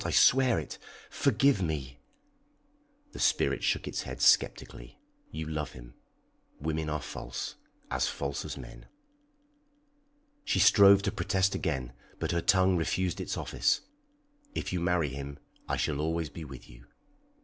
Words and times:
I 0.03 0.09
swear 0.09 0.57
it! 0.57 0.79
Forgive 1.11 1.61
me!" 1.61 1.99
The 3.11 3.19
spirit 3.19 3.63
shook 3.63 3.87
its 3.87 4.01
head 4.01 4.19
sceptically. 4.19 4.99
"You 5.29 5.45
love 5.47 5.73
him. 5.73 5.93
Women 6.59 6.89
are 6.89 6.99
false 7.03 7.53
as 7.91 8.07
false 8.07 8.43
as 8.43 8.57
men." 8.57 8.87
She 10.43 10.57
strove 10.57 11.03
to 11.03 11.11
protest 11.11 11.53
again, 11.53 11.93
but 12.17 12.31
her 12.31 12.41
tongue 12.41 12.77
refused 12.77 13.21
its 13.21 13.37
office. 13.37 13.81
"If 14.55 14.73
you 14.73 14.79
marry 14.79 15.09
him, 15.09 15.37
I 15.69 15.77
shall 15.77 15.99
always 16.01 16.29
be 16.31 16.45
with 16.45 16.67
you! 16.67 16.87